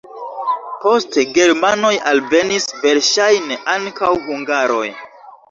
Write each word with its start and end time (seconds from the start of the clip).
Poste 0.85 1.25
germanoj 1.35 1.91
alvenis, 2.13 2.67
verŝajne 2.87 3.61
ankaŭ 3.77 4.11
hungaroj. 4.27 4.83